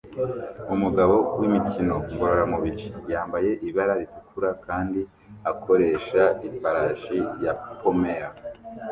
Umugabo 0.73 1.15
wimikino 1.39 1.95
ngororamubiri 2.11 2.85
yambaye 3.13 3.51
ibara 3.67 3.93
ritukura 4.01 4.51
kandi 4.65 4.99
akoresha 5.51 6.23
ifarashi 6.47 7.17
ya 7.43 7.53
pommel 7.79 8.25